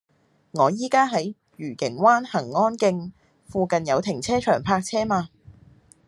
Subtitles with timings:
[0.53, 3.11] 我依家喺愉景灣蘅安徑，
[3.45, 5.29] 附近有停車場泊車嗎